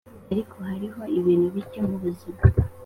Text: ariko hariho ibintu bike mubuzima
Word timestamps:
ariko 0.31 0.55
hariho 0.69 1.01
ibintu 1.19 1.47
bike 1.55 1.79
mubuzima 1.87 2.41